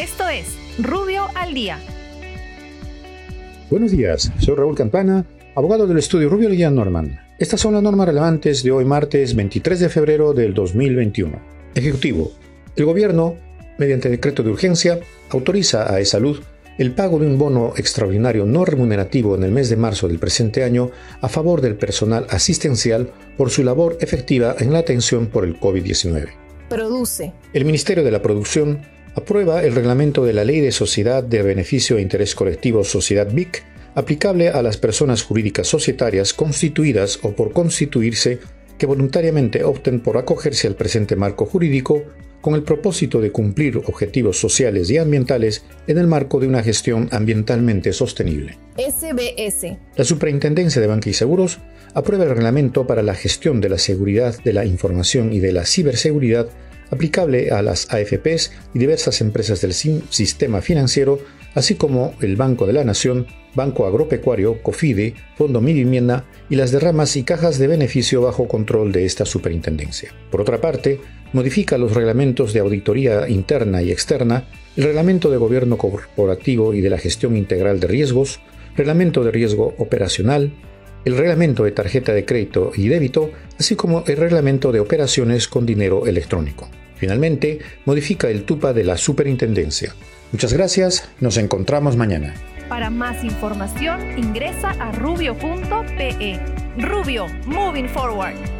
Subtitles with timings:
[0.00, 1.78] Esto es Rubio al Día.
[3.68, 7.20] Buenos días, soy Raúl Campana, abogado del estudio Rubio al Día Norman.
[7.38, 11.38] Estas son las normas relevantes de hoy martes 23 de febrero del 2021.
[11.74, 12.32] Ejecutivo.
[12.76, 13.36] El gobierno,
[13.76, 16.40] mediante decreto de urgencia, autoriza a E-Salud
[16.78, 20.64] el pago de un bono extraordinario no remunerativo en el mes de marzo del presente
[20.64, 25.60] año a favor del personal asistencial por su labor efectiva en la atención por el
[25.60, 26.30] COVID-19.
[26.70, 27.34] Produce.
[27.52, 28.80] El Ministerio de la Producción
[29.14, 33.64] aprueba el reglamento de la Ley de Sociedad de Beneficio e Interés Colectivo Sociedad BIC
[33.94, 38.38] aplicable a las personas jurídicas societarias constituidas o por constituirse
[38.78, 42.02] que voluntariamente opten por acogerse al presente marco jurídico
[42.40, 47.08] con el propósito de cumplir objetivos sociales y ambientales en el marco de una gestión
[47.12, 48.56] ambientalmente sostenible.
[48.78, 49.76] SBS.
[49.96, 51.58] La Superintendencia de Banca y Seguros
[51.92, 55.66] aprueba el reglamento para la gestión de la seguridad de la información y de la
[55.66, 56.48] ciberseguridad
[56.90, 61.20] aplicable a las AFPs y diversas empresas del sistema financiero,
[61.54, 66.70] así como el Banco de la Nación, Banco Agropecuario, COFIDE, Fondo Mi Vivienda y las
[66.70, 70.14] derramas y cajas de beneficio bajo control de esta superintendencia.
[70.30, 71.00] Por otra parte,
[71.32, 74.44] modifica los reglamentos de auditoría interna y externa,
[74.76, 78.40] el reglamento de gobierno corporativo y de la gestión integral de riesgos,
[78.76, 80.52] reglamento de riesgo operacional,
[81.04, 85.66] el reglamento de tarjeta de crédito y débito, así como el reglamento de operaciones con
[85.66, 86.68] dinero electrónico.
[87.00, 89.94] Finalmente, modifica el TUPA de la Superintendencia.
[90.32, 92.34] Muchas gracias, nos encontramos mañana.
[92.68, 96.38] Para más información ingresa a rubio.pe.
[96.76, 98.59] Rubio, moving forward.